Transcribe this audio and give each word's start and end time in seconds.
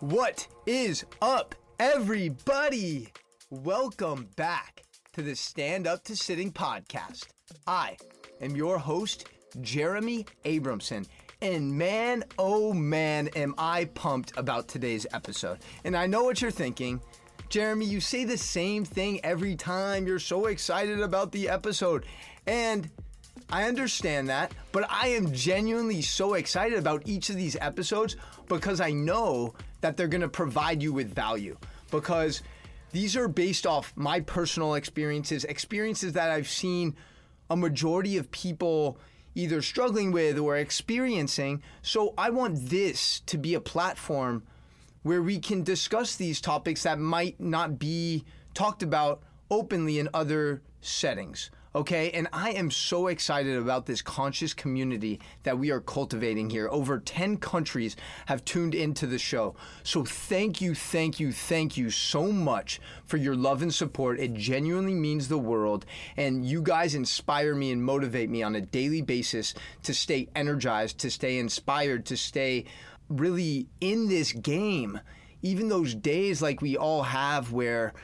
What 0.00 0.48
is 0.64 1.04
up, 1.20 1.54
everybody? 1.78 3.12
Welcome 3.50 4.30
back 4.34 4.82
to 5.12 5.20
the 5.20 5.36
Stand 5.36 5.86
Up 5.86 6.02
to 6.04 6.16
Sitting 6.16 6.50
podcast. 6.50 7.26
I 7.66 7.98
am 8.40 8.56
your 8.56 8.78
host, 8.78 9.28
Jeremy 9.60 10.24
Abramson. 10.46 11.06
And 11.42 11.76
man, 11.76 12.24
oh 12.38 12.72
man, 12.72 13.28
am 13.36 13.54
I 13.58 13.84
pumped 13.84 14.32
about 14.38 14.68
today's 14.68 15.06
episode. 15.12 15.58
And 15.84 15.94
I 15.94 16.06
know 16.06 16.24
what 16.24 16.40
you're 16.40 16.50
thinking. 16.50 17.02
Jeremy, 17.50 17.84
you 17.84 18.00
say 18.00 18.24
the 18.24 18.38
same 18.38 18.86
thing 18.86 19.22
every 19.22 19.54
time. 19.54 20.06
You're 20.06 20.18
so 20.18 20.46
excited 20.46 21.00
about 21.00 21.30
the 21.30 21.50
episode. 21.50 22.06
And 22.46 22.90
I 23.52 23.64
understand 23.64 24.28
that, 24.28 24.52
but 24.70 24.86
I 24.88 25.08
am 25.08 25.32
genuinely 25.32 26.02
so 26.02 26.34
excited 26.34 26.78
about 26.78 27.02
each 27.06 27.30
of 27.30 27.36
these 27.36 27.56
episodes 27.60 28.16
because 28.48 28.80
I 28.80 28.92
know 28.92 29.54
that 29.80 29.96
they're 29.96 30.08
going 30.08 30.20
to 30.20 30.28
provide 30.28 30.82
you 30.82 30.92
with 30.92 31.12
value. 31.12 31.56
Because 31.90 32.42
these 32.92 33.16
are 33.16 33.28
based 33.28 33.66
off 33.66 33.92
my 33.96 34.20
personal 34.20 34.74
experiences, 34.74 35.44
experiences 35.44 36.12
that 36.12 36.30
I've 36.30 36.48
seen 36.48 36.94
a 37.48 37.56
majority 37.56 38.16
of 38.16 38.30
people 38.30 38.98
either 39.34 39.62
struggling 39.62 40.12
with 40.12 40.38
or 40.38 40.56
experiencing. 40.56 41.62
So 41.82 42.14
I 42.18 42.30
want 42.30 42.68
this 42.68 43.20
to 43.26 43.38
be 43.38 43.54
a 43.54 43.60
platform 43.60 44.44
where 45.02 45.22
we 45.22 45.38
can 45.38 45.62
discuss 45.62 46.16
these 46.16 46.40
topics 46.40 46.82
that 46.82 46.98
might 46.98 47.40
not 47.40 47.78
be 47.78 48.24
talked 48.54 48.82
about 48.82 49.22
openly 49.50 49.98
in 49.98 50.08
other 50.12 50.62
settings. 50.80 51.50
Okay, 51.72 52.10
and 52.10 52.26
I 52.32 52.50
am 52.50 52.68
so 52.68 53.06
excited 53.06 53.56
about 53.56 53.86
this 53.86 54.02
conscious 54.02 54.52
community 54.52 55.20
that 55.44 55.56
we 55.56 55.70
are 55.70 55.80
cultivating 55.80 56.50
here. 56.50 56.68
Over 56.68 56.98
10 56.98 57.36
countries 57.36 57.94
have 58.26 58.44
tuned 58.44 58.74
into 58.74 59.06
the 59.06 59.20
show. 59.20 59.54
So 59.84 60.04
thank 60.04 60.60
you, 60.60 60.74
thank 60.74 61.20
you, 61.20 61.30
thank 61.30 61.76
you 61.76 61.90
so 61.90 62.32
much 62.32 62.80
for 63.06 63.18
your 63.18 63.36
love 63.36 63.62
and 63.62 63.72
support. 63.72 64.18
It 64.18 64.34
genuinely 64.34 64.94
means 64.94 65.28
the 65.28 65.38
world. 65.38 65.86
And 66.16 66.44
you 66.44 66.60
guys 66.60 66.96
inspire 66.96 67.54
me 67.54 67.70
and 67.70 67.84
motivate 67.84 68.30
me 68.30 68.42
on 68.42 68.56
a 68.56 68.60
daily 68.60 69.02
basis 69.02 69.54
to 69.84 69.94
stay 69.94 70.26
energized, 70.34 70.98
to 70.98 71.10
stay 71.10 71.38
inspired, 71.38 72.04
to 72.06 72.16
stay 72.16 72.64
really 73.08 73.68
in 73.80 74.08
this 74.08 74.32
game. 74.32 74.98
Even 75.42 75.68
those 75.68 75.94
days 75.94 76.42
like 76.42 76.60
we 76.60 76.76
all 76.76 77.04
have 77.04 77.52
where 77.52 77.94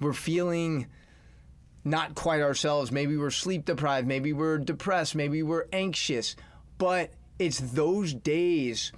we're 0.00 0.12
feeling 0.12 0.88
not 1.86 2.16
quite 2.16 2.42
ourselves. 2.42 2.90
Maybe 2.90 3.16
we're 3.16 3.30
sleep 3.30 3.64
deprived. 3.64 4.08
Maybe 4.08 4.32
we're 4.32 4.58
depressed. 4.58 5.14
Maybe 5.14 5.42
we're 5.42 5.66
anxious. 5.72 6.34
But 6.78 7.12
it's 7.38 7.60
those 7.60 8.12
days 8.12 8.92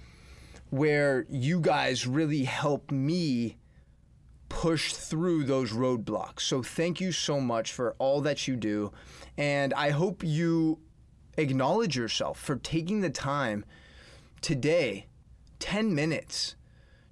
where 0.71 1.27
you 1.29 1.61
guys 1.61 2.07
really 2.07 2.45
help 2.45 2.91
me 2.91 3.59
push 4.49 4.95
through 4.95 5.45
those 5.45 5.73
roadblocks. 5.73 6.41
So 6.41 6.63
thank 6.63 6.99
you 6.99 7.13
so 7.13 7.41
much 7.41 7.73
for 7.73 7.95
all 7.99 8.23
that 8.23 8.49
you 8.49 8.57
do. 8.57 8.93
And 9.37 9.75
I 9.75 9.91
hope 9.91 10.25
you 10.25 10.79
acknowledge 11.37 11.95
yourself 11.95 12.41
for 12.41 12.57
taking 12.57 13.03
the 13.03 13.11
time 13.11 13.67
today, 14.41 15.07
10 15.59 15.95
minutes, 15.95 16.57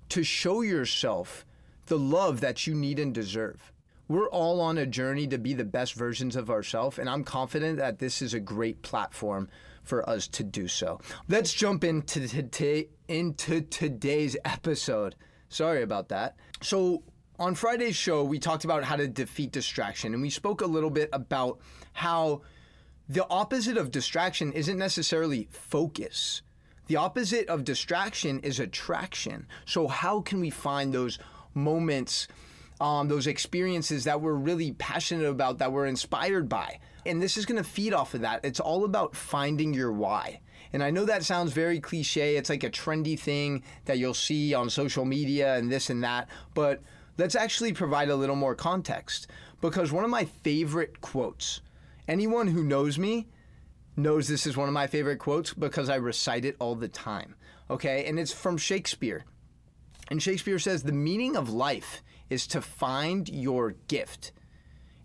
to 0.08 0.24
show 0.24 0.62
yourself 0.62 1.44
the 1.86 1.98
love 1.98 2.40
that 2.40 2.66
you 2.66 2.74
need 2.74 2.98
and 2.98 3.14
deserve 3.14 3.72
we're 4.08 4.28
all 4.28 4.60
on 4.60 4.78
a 4.78 4.86
journey 4.86 5.26
to 5.28 5.38
be 5.38 5.54
the 5.54 5.64
best 5.64 5.94
versions 5.94 6.36
of 6.36 6.50
ourselves, 6.50 6.98
and 6.98 7.08
I'm 7.08 7.24
confident 7.24 7.78
that 7.78 7.98
this 7.98 8.22
is 8.22 8.34
a 8.34 8.40
great 8.40 8.82
platform 8.82 9.48
for 9.82 10.08
us 10.08 10.28
to 10.28 10.44
do 10.44 10.68
so. 10.68 11.00
Let's 11.28 11.52
jump 11.52 11.84
into 11.84 12.26
today 12.28 12.88
into 13.08 13.60
today's 13.60 14.36
episode. 14.44 15.14
Sorry 15.48 15.82
about 15.82 16.08
that. 16.08 16.36
So 16.60 17.02
on 17.38 17.54
Friday's 17.54 17.96
show, 17.96 18.24
we 18.24 18.38
talked 18.38 18.64
about 18.64 18.84
how 18.84 18.96
to 18.96 19.06
defeat 19.06 19.52
distraction, 19.52 20.12
and 20.12 20.22
we 20.22 20.30
spoke 20.30 20.60
a 20.60 20.66
little 20.66 20.90
bit 20.90 21.08
about 21.12 21.60
how 21.92 22.42
the 23.08 23.26
opposite 23.28 23.76
of 23.76 23.90
distraction 23.90 24.52
isn't 24.52 24.78
necessarily 24.78 25.48
focus. 25.50 26.42
The 26.88 26.96
opposite 26.96 27.48
of 27.48 27.64
distraction 27.64 28.40
is 28.40 28.60
attraction. 28.60 29.46
So, 29.64 29.88
how 29.88 30.20
can 30.20 30.40
we 30.40 30.50
find 30.50 30.92
those 30.92 31.18
moments 31.54 32.28
um, 32.80 33.08
those 33.08 33.26
experiences 33.26 34.04
that 34.04 34.20
we're 34.20 34.34
really 34.34 34.72
passionate 34.72 35.26
about, 35.26 35.58
that 35.58 35.72
we're 35.72 35.86
inspired 35.86 36.48
by. 36.48 36.78
And 37.04 37.22
this 37.22 37.36
is 37.36 37.46
going 37.46 37.62
to 37.62 37.68
feed 37.68 37.94
off 37.94 38.14
of 38.14 38.22
that. 38.22 38.44
It's 38.44 38.60
all 38.60 38.84
about 38.84 39.14
finding 39.14 39.72
your 39.72 39.92
why. 39.92 40.40
And 40.72 40.82
I 40.82 40.90
know 40.90 41.04
that 41.04 41.24
sounds 41.24 41.52
very 41.52 41.80
cliche. 41.80 42.36
It's 42.36 42.50
like 42.50 42.64
a 42.64 42.70
trendy 42.70 43.18
thing 43.18 43.62
that 43.84 43.98
you'll 43.98 44.14
see 44.14 44.52
on 44.52 44.68
social 44.68 45.04
media 45.04 45.54
and 45.56 45.70
this 45.70 45.90
and 45.90 46.02
that. 46.04 46.28
But 46.54 46.82
let's 47.16 47.34
actually 47.34 47.72
provide 47.72 48.10
a 48.10 48.16
little 48.16 48.36
more 48.36 48.54
context. 48.54 49.28
Because 49.60 49.92
one 49.92 50.04
of 50.04 50.10
my 50.10 50.24
favorite 50.24 51.00
quotes, 51.00 51.62
anyone 52.08 52.48
who 52.48 52.62
knows 52.62 52.98
me, 52.98 53.28
knows 53.96 54.28
this 54.28 54.46
is 54.46 54.56
one 54.56 54.68
of 54.68 54.74
my 54.74 54.86
favorite 54.86 55.18
quotes 55.18 55.54
because 55.54 55.88
I 55.88 55.96
recite 55.96 56.44
it 56.44 56.56
all 56.58 56.74
the 56.74 56.88
time. 56.88 57.36
Okay, 57.70 58.04
and 58.04 58.18
it's 58.18 58.32
from 58.32 58.56
Shakespeare. 58.56 59.24
And 60.08 60.22
Shakespeare 60.22 60.58
says, 60.58 60.82
The 60.82 60.92
meaning 60.92 61.36
of 61.36 61.48
life 61.48 62.02
is 62.30 62.46
to 62.48 62.60
find 62.60 63.28
your 63.28 63.72
gift. 63.88 64.32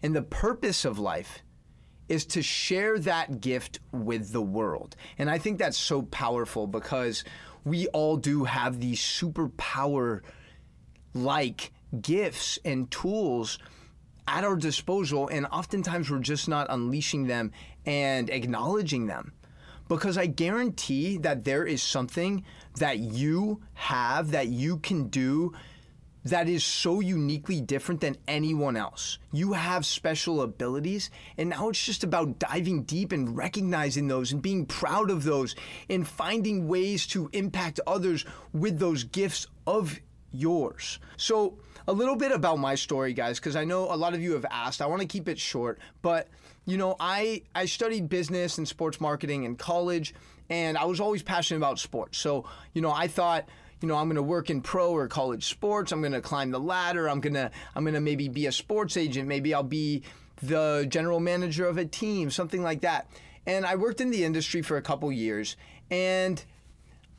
And 0.04 0.16
the 0.16 0.22
purpose 0.22 0.86
of 0.86 0.98
life 1.00 1.44
is 2.10 2.26
to 2.26 2.42
share 2.42 3.00
that 3.00 3.40
gift 3.40 3.80
with 3.92 4.34
the 4.34 4.42
world. 4.42 4.96
And 5.18 5.30
I 5.30 5.38
think 5.38 5.58
that's 5.58 5.78
so 5.78 6.02
powerful 6.04 6.68
because 6.68 7.24
we 7.64 7.88
all 7.88 8.18
do 8.18 8.44
have 8.44 8.80
these 8.80 9.00
superpower 9.00 10.22
like 11.14 11.72
gifts 12.02 12.60
and 12.66 12.90
tools 12.92 13.60
at 14.28 14.44
our 14.44 14.56
disposal. 14.56 15.28
And 15.28 15.46
oftentimes 15.46 16.10
we're 16.10 16.20
just 16.20 16.50
not 16.50 16.68
unleashing 16.70 17.28
them 17.28 17.52
and 17.86 18.30
acknowledging 18.30 19.08
them. 19.08 19.34
Because 19.88 20.18
I 20.18 20.26
guarantee 20.26 21.18
that 21.18 21.44
there 21.44 21.66
is 21.66 21.84
something 21.84 22.44
that 22.78 23.00
you 23.00 23.62
have 23.74 24.32
that 24.32 24.48
you 24.48 24.78
can 24.78 25.08
do 25.08 25.54
that 26.24 26.48
is 26.48 26.64
so 26.64 27.00
uniquely 27.00 27.62
different 27.62 28.02
than 28.02 28.18
anyone 28.28 28.78
else. 28.78 29.18
You 29.32 29.54
have 29.54 29.86
special 29.86 30.42
abilities, 30.42 31.10
and 31.38 31.50
now 31.50 31.70
it's 31.70 31.84
just 31.84 32.04
about 32.04 32.40
diving 32.40 32.84
deep 32.84 33.12
and 33.12 33.36
recognizing 33.36 34.08
those 34.08 34.32
and 34.32 34.42
being 34.42 34.66
proud 34.66 35.10
of 35.10 35.24
those 35.24 35.56
and 35.90 36.08
finding 36.08 36.68
ways 36.68 37.08
to 37.08 37.30
impact 37.34 37.80
others 37.88 38.26
with 38.54 38.78
those 38.80 39.04
gifts 39.04 39.48
of 39.66 40.00
yours. 40.32 41.00
So, 41.18 41.58
a 41.88 41.94
little 41.94 42.16
bit 42.16 42.32
about 42.32 42.60
my 42.60 42.76
story, 42.76 43.14
guys, 43.14 43.40
because 43.40 43.56
I 43.56 43.66
know 43.66 43.92
a 43.92 43.96
lot 43.96 44.14
of 44.14 44.22
you 44.22 44.34
have 44.34 44.46
asked. 44.50 44.82
I 44.82 44.86
want 44.86 45.02
to 45.02 45.08
keep 45.08 45.28
it 45.28 45.40
short, 45.40 45.80
but 46.02 46.28
you 46.66 46.78
know, 46.78 46.96
I 47.00 47.42
I 47.56 47.66
studied 47.66 48.08
business 48.08 48.58
and 48.58 48.68
sports 48.68 49.02
marketing 49.02 49.44
in 49.44 49.56
college, 49.56 50.14
and 50.50 50.78
I 50.78 50.86
was 50.86 51.00
always 51.00 51.24
passionate 51.24 51.58
about 51.58 51.80
sports. 51.80 52.20
So, 52.20 52.46
you 52.74 52.82
know, 52.82 52.92
I 52.92 53.08
thought 53.08 53.50
you 53.82 53.88
know, 53.88 53.96
I'm 53.96 54.08
going 54.08 54.16
to 54.16 54.24
work 54.24 54.50
in 54.50 54.62
pro 54.62 54.92
or 54.92 55.08
college 55.08 55.48
sports. 55.48 55.92
I'm 55.92 56.02
going 56.02 56.14
to 56.14 56.22
climb 56.22 56.52
the 56.52 56.60
ladder. 56.60 57.10
I'm 57.10 57.20
going 57.20 57.34
to 57.34 57.52
I'm 57.76 57.84
going 57.84 57.96
to 57.96 58.02
maybe 58.02 58.30
be 58.30 58.46
a 58.46 58.52
sports 58.52 58.96
agent. 58.96 59.28
Maybe 59.28 59.54
I'll 59.54 59.64
be 59.64 60.04
the 60.42 60.86
general 60.88 61.20
manager 61.20 61.68
of 61.68 61.78
a 61.78 61.86
team, 61.86 62.30
something 62.30 62.62
like 62.62 62.82
that. 62.82 63.08
And 63.46 63.66
I 63.66 63.76
worked 63.76 64.02
in 64.02 64.12
the 64.12 64.24
industry 64.24 64.62
for 64.62 64.78
a 64.78 64.82
couple 64.82 65.12
years 65.12 65.58
and 65.90 66.44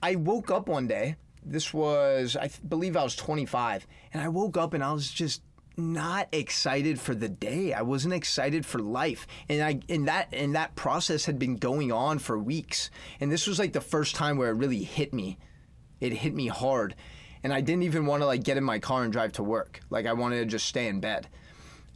I 0.02 0.14
woke 0.14 0.50
up 0.50 0.68
one 0.68 0.86
day. 0.86 1.16
This 1.44 1.74
was 1.74 2.36
I 2.36 2.50
believe 2.66 2.96
I 2.96 3.02
was 3.02 3.16
25 3.16 3.86
and 4.14 4.22
I 4.22 4.28
woke 4.28 4.56
up 4.56 4.72
and 4.72 4.84
I 4.84 4.92
was 4.92 5.10
just 5.10 5.42
not 5.76 6.28
excited 6.30 7.00
for 7.00 7.14
the 7.14 7.28
day. 7.28 7.72
I 7.72 7.82
wasn't 7.82 8.14
excited 8.14 8.64
for 8.64 8.78
life. 8.78 9.26
And 9.48 9.62
I 9.62 9.80
and 9.88 10.06
that 10.06 10.28
and 10.32 10.54
that 10.54 10.76
process 10.76 11.24
had 11.24 11.40
been 11.40 11.56
going 11.56 11.90
on 11.90 12.20
for 12.20 12.38
weeks. 12.38 12.90
And 13.18 13.32
this 13.32 13.48
was 13.48 13.58
like 13.58 13.72
the 13.72 13.80
first 13.80 14.14
time 14.14 14.36
where 14.36 14.50
it 14.50 14.56
really 14.56 14.84
hit 14.84 15.12
me 15.12 15.38
it 16.02 16.12
hit 16.12 16.34
me 16.34 16.48
hard. 16.48 16.96
And 17.44 17.52
I 17.52 17.60
didn't 17.60 17.84
even 17.84 18.06
want 18.06 18.22
to 18.22 18.26
like 18.26 18.42
get 18.42 18.56
in 18.56 18.64
my 18.64 18.80
car 18.80 19.04
and 19.04 19.12
drive 19.12 19.32
to 19.32 19.42
work. 19.44 19.80
Like 19.88 20.04
I 20.04 20.12
wanted 20.12 20.40
to 20.40 20.46
just 20.46 20.66
stay 20.66 20.88
in 20.88 21.00
bed. 21.00 21.28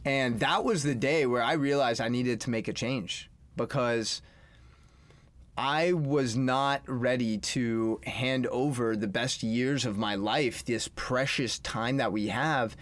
And 0.05 0.39
that 0.39 0.63
was 0.63 0.83
the 0.83 0.95
day 0.95 1.25
where 1.25 1.43
I 1.43 1.53
realized 1.53 1.99
I 1.99 2.07
needed 2.07 2.39
to 2.41 2.49
make 2.49 2.69
a 2.69 2.73
change 2.73 3.29
because 3.57 4.21
I 5.57 5.91
was 5.91 6.37
not 6.37 6.83
ready 6.87 7.37
to 7.39 7.99
hand 8.05 8.47
over 8.47 8.95
the 8.95 9.07
best 9.07 9.43
years 9.43 9.85
of 9.85 9.97
my 9.97 10.15
life, 10.15 10.63
this 10.63 10.87
precious 10.87 11.59
time 11.59 11.97
that 11.97 12.13
we 12.13 12.27
have, 12.27 12.77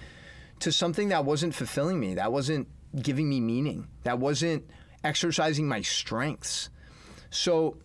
to 0.59 0.71
something 0.71 1.09
that 1.09 1.25
wasn't 1.25 1.55
fulfilling 1.55 1.99
me, 1.99 2.13
that 2.13 2.31
wasn't 2.31 2.67
giving 3.01 3.27
me 3.27 3.41
meaning, 3.41 3.87
that 4.03 4.19
wasn't 4.19 4.69
exercising 5.03 5.67
my 5.67 5.81
strengths. 5.81 6.69
So 7.31 7.77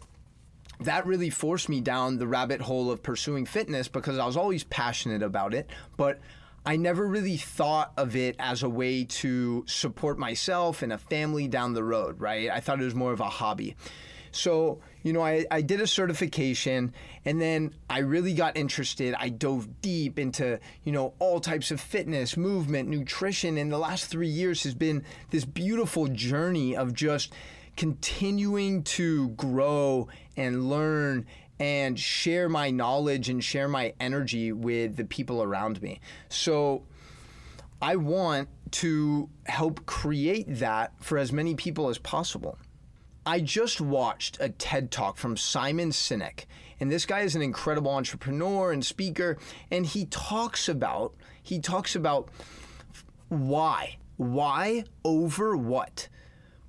that 0.81 1.07
really 1.07 1.31
forced 1.31 1.69
me 1.69 1.81
down 1.81 2.19
the 2.19 2.27
rabbit 2.27 2.61
hole 2.61 2.91
of 2.91 3.03
pursuing 3.03 3.47
fitness 3.47 3.89
because 3.89 4.19
I 4.19 4.27
was 4.27 4.37
always 4.37 4.65
passionate 4.65 5.23
about 5.23 5.55
it, 5.55 5.69
but 5.97 6.21
I 6.65 6.77
never 6.77 7.07
really 7.07 7.37
thought 7.37 7.93
of 7.97 8.17
it 8.17 8.37
as 8.39 8.63
a 8.63 8.69
way 8.69 9.05
to 9.05 9.65
support 9.67 10.19
myself 10.19 10.83
and 10.83 10.93
a 10.93 10.99
family 10.99 11.49
down 11.49 11.73
the 11.73 11.85
road, 11.85 12.21
right? 12.21 12.51
I 12.51 12.61
thought 12.61 12.81
it 12.81 12.85
was 12.85 12.95
more 12.95 13.13
of 13.13 13.21
a 13.21 13.29
hobby. 13.29 13.77
So, 14.33 14.81
you 15.03 15.13
know, 15.13 15.23
I, 15.23 15.45
I 15.51 15.63
did 15.63 15.81
a 15.81 15.87
certification 15.87 16.95
and 17.25 17.41
then 17.41 17.75
I 17.89 17.99
really 17.99 18.35
got 18.35 18.57
interested. 18.57 19.15
I 19.19 19.29
dove 19.29 19.81
deep 19.81 20.19
into, 20.19 20.61
you 20.85 20.93
know, 20.93 21.15
all 21.19 21.41
types 21.41 21.71
of 21.71 21.81
fitness, 21.81 22.37
movement, 22.37 22.89
nutrition. 22.89 23.59
And 23.59 23.73
the 23.73 23.79
last 23.79 24.07
three 24.07 24.29
years 24.29 24.63
has 24.63 24.75
been 24.75 25.05
this 25.31 25.45
beautiful 25.45 26.07
journey 26.07 26.77
of 26.77 26.95
just 26.95 27.33
continuing 27.77 28.83
to 28.83 29.29
grow 29.31 30.09
and 30.37 30.69
learn 30.69 31.27
and 31.59 31.99
share 31.99 32.49
my 32.49 32.71
knowledge 32.71 33.29
and 33.29 33.45
share 33.45 33.69
my 33.69 33.93
energy 34.01 34.51
with 34.53 34.97
the 34.97 35.05
people 35.05 35.43
around 35.43 35.83
me. 35.83 36.01
So 36.29 36.85
I 37.83 37.97
want 37.97 38.49
to 38.73 39.29
help 39.45 39.85
create 39.87 40.47
that 40.59 40.93
for 41.01 41.19
as 41.19 41.33
many 41.33 41.55
people 41.55 41.89
as 41.89 41.99
possible. 41.99 42.59
I 43.27 43.41
just 43.41 43.81
watched 43.81 44.39
a 44.41 44.49
TED 44.49 44.91
talk 44.91 45.19
from 45.19 45.37
Simon 45.37 45.91
Sinek, 45.91 46.47
and 46.81 46.91
this 46.91 47.05
guy 47.05 47.21
is 47.21 47.37
an 47.37 47.43
incredible 47.43 47.91
entrepreneur 47.91 48.73
and 48.73 48.85
speaker, 48.85 49.37
and 49.71 49.85
he 49.85 50.07
talks 50.07 50.69
about 50.69 51.15
he 51.43 51.59
talks 51.59 51.95
about 51.95 52.29
why, 53.29 53.97
why 54.17 54.85
over 55.05 55.57
what, 55.57 56.09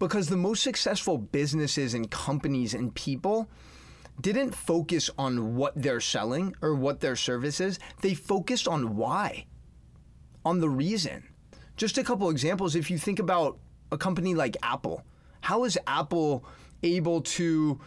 because 0.01 0.29
the 0.29 0.35
most 0.35 0.63
successful 0.63 1.19
businesses 1.19 1.93
and 1.93 2.09
companies 2.09 2.73
and 2.73 2.93
people 2.95 3.47
didn't 4.19 4.55
focus 4.55 5.11
on 5.15 5.55
what 5.55 5.79
they're 5.79 6.01
selling 6.01 6.55
or 6.59 6.73
what 6.73 7.01
their 7.01 7.15
service 7.15 7.61
is. 7.61 7.77
They 8.01 8.15
focused 8.15 8.67
on 8.67 8.97
why, 8.97 9.45
on 10.43 10.59
the 10.59 10.69
reason. 10.69 11.27
Just 11.77 11.99
a 11.99 12.03
couple 12.03 12.31
examples. 12.31 12.75
If 12.75 12.89
you 12.89 12.97
think 12.97 13.19
about 13.19 13.59
a 13.91 13.97
company 13.97 14.33
like 14.33 14.57
Apple, 14.63 15.03
how 15.39 15.65
is 15.65 15.77
Apple 15.85 16.45
able 16.81 17.21
to 17.21 17.79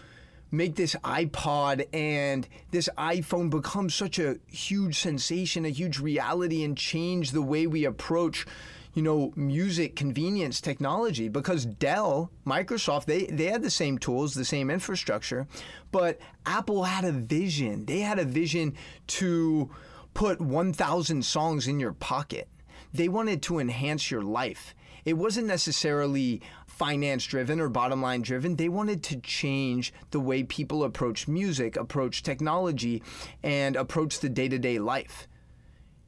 make 0.52 0.76
this 0.76 0.94
iPod 1.02 1.84
and 1.92 2.46
this 2.70 2.88
iPhone 2.96 3.50
become 3.50 3.90
such 3.90 4.20
a 4.20 4.38
huge 4.46 5.00
sensation, 5.00 5.64
a 5.64 5.68
huge 5.68 5.98
reality, 5.98 6.62
and 6.62 6.78
change 6.78 7.32
the 7.32 7.42
way 7.42 7.66
we 7.66 7.84
approach, 7.84 8.46
you 8.94 9.02
know, 9.02 9.32
music 9.36 9.96
convenience 9.96 10.60
technology? 10.60 11.28
Because 11.28 11.66
Dell, 11.66 12.30
Microsoft, 12.46 13.04
they, 13.04 13.26
they 13.26 13.46
had 13.46 13.62
the 13.62 13.70
same 13.70 13.98
tools, 13.98 14.34
the 14.34 14.44
same 14.44 14.70
infrastructure, 14.70 15.46
but 15.92 16.18
Apple 16.46 16.84
had 16.84 17.04
a 17.04 17.12
vision. 17.12 17.84
They 17.86 18.00
had 18.00 18.18
a 18.18 18.24
vision 18.24 18.74
to 19.08 19.70
put 20.14 20.40
1,000 20.40 21.24
songs 21.24 21.66
in 21.66 21.80
your 21.80 21.92
pocket. 21.92 22.48
They 22.92 23.08
wanted 23.08 23.42
to 23.42 23.58
enhance 23.58 24.10
your 24.10 24.22
life. 24.22 24.74
It 25.04 25.14
wasn't 25.14 25.48
necessarily 25.48 26.40
finance 26.66 27.24
driven 27.26 27.60
or 27.60 27.68
bottom 27.68 28.00
line 28.00 28.22
driven. 28.22 28.56
They 28.56 28.68
wanted 28.68 29.02
to 29.04 29.20
change 29.20 29.92
the 30.10 30.20
way 30.20 30.42
people 30.44 30.84
approach 30.84 31.28
music, 31.28 31.76
approach 31.76 32.22
technology, 32.22 33.02
and 33.42 33.76
approach 33.76 34.20
the 34.20 34.28
day 34.28 34.48
to 34.48 34.58
day 34.58 34.78
life. 34.78 35.28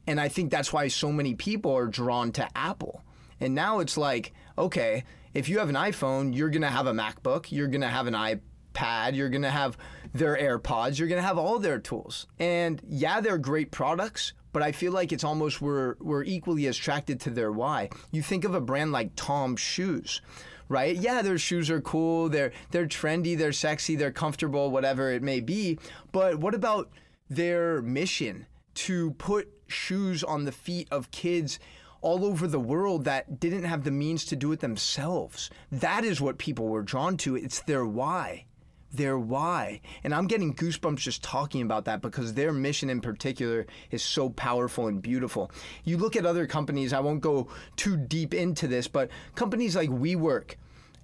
And 0.07 0.19
I 0.19 0.29
think 0.29 0.49
that's 0.49 0.71
why 0.71 0.87
so 0.87 1.11
many 1.11 1.35
people 1.35 1.75
are 1.75 1.87
drawn 1.87 2.31
to 2.33 2.47
Apple. 2.57 3.03
And 3.39 3.53
now 3.53 3.79
it's 3.79 3.97
like, 3.97 4.33
okay, 4.57 5.03
if 5.33 5.49
you 5.49 5.59
have 5.59 5.69
an 5.69 5.75
iPhone, 5.75 6.35
you're 6.35 6.49
going 6.49 6.61
to 6.63 6.69
have 6.69 6.87
a 6.87 6.93
MacBook, 6.93 7.51
you're 7.51 7.67
going 7.67 7.81
to 7.81 7.87
have 7.87 8.07
an 8.07 8.15
iPad, 8.15 9.15
you're 9.15 9.29
going 9.29 9.43
to 9.43 9.51
have 9.51 9.77
their 10.13 10.35
AirPods, 10.35 10.97
you're 10.97 11.07
going 11.07 11.21
to 11.21 11.27
have 11.27 11.37
all 11.37 11.59
their 11.59 11.77
tools. 11.77 12.25
And 12.39 12.81
yeah, 12.87 13.19
they're 13.19 13.37
great 13.37 13.69
products, 13.69 14.33
but 14.53 14.63
I 14.63 14.71
feel 14.71 14.93
like 14.93 15.11
it's 15.11 15.23
almost 15.23 15.61
we're, 15.61 15.95
we're 15.99 16.23
equally 16.23 16.65
attracted 16.65 17.19
to 17.21 17.29
their 17.29 17.51
why. 17.51 17.89
You 18.11 18.23
think 18.23 18.45
of 18.45 18.55
a 18.55 18.61
brand 18.61 18.91
like 18.91 19.11
Tom's 19.15 19.59
Shoes 19.59 20.21
right? 20.69 20.97
Yeah, 20.97 21.21
their 21.21 21.37
shoes 21.37 21.69
are 21.69 21.79
cool, 21.79 22.27
they're 22.27 22.51
they're 22.71 22.87
trendy, 22.87 23.37
they're 23.37 23.53
sexy, 23.53 23.95
they're 23.95 24.11
comfortable, 24.11 24.69
whatever 24.69 25.11
it 25.11 25.23
may 25.23 25.39
be. 25.39 25.79
But 26.11 26.39
what 26.39 26.53
about 26.53 26.89
their 27.29 27.81
mission 27.81 28.47
to 28.75 29.11
put 29.11 29.49
shoes 29.67 30.23
on 30.23 30.45
the 30.45 30.51
feet 30.51 30.87
of 30.91 31.11
kids 31.11 31.59
all 32.01 32.25
over 32.25 32.47
the 32.47 32.59
world 32.59 33.05
that 33.05 33.39
didn't 33.39 33.63
have 33.63 33.83
the 33.83 33.91
means 33.91 34.25
to 34.25 34.35
do 34.35 34.51
it 34.51 34.59
themselves? 34.59 35.49
That 35.71 36.03
is 36.03 36.21
what 36.21 36.37
people 36.37 36.67
were 36.67 36.83
drawn 36.83 37.17
to. 37.17 37.35
It's 37.35 37.61
their 37.61 37.85
why 37.85 38.45
their 38.91 39.17
why. 39.17 39.81
And 40.03 40.13
I'm 40.13 40.27
getting 40.27 40.53
goosebumps 40.53 40.97
just 40.97 41.23
talking 41.23 41.61
about 41.61 41.85
that 41.85 42.01
because 42.01 42.33
their 42.33 42.53
mission 42.53 42.89
in 42.89 43.01
particular 43.01 43.65
is 43.91 44.03
so 44.03 44.29
powerful 44.29 44.87
and 44.87 45.01
beautiful. 45.01 45.51
You 45.83 45.97
look 45.97 46.15
at 46.15 46.25
other 46.25 46.47
companies, 46.47 46.93
I 46.93 46.99
won't 46.99 47.21
go 47.21 47.47
too 47.75 47.97
deep 47.97 48.33
into 48.33 48.67
this, 48.67 48.87
but 48.87 49.09
companies 49.35 49.75
like 49.75 49.89
WeWork, 49.89 50.55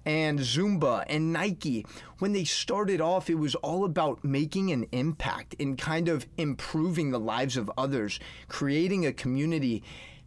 and 0.04 0.38
Zumba 0.38 1.04
and 1.08 1.32
Nike, 1.32 1.86
when 2.18 2.32
they 2.32 2.44
started 2.44 3.00
off, 3.00 3.30
it 3.30 3.36
was 3.36 3.54
all 3.56 3.84
about 3.84 4.24
making 4.24 4.70
an 4.70 4.86
impact 4.92 5.56
and 5.58 5.78
kind 5.78 6.08
of 6.08 6.26
improving 6.36 7.10
the 7.10 7.20
lives 7.20 7.56
of 7.56 7.70
others, 7.76 8.20
creating 8.48 9.06
a 9.06 9.12
community 9.12 9.82